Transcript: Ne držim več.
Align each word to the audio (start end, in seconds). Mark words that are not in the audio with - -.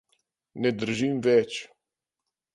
Ne 0.61 0.71
držim 0.77 1.21
več. 1.29 1.61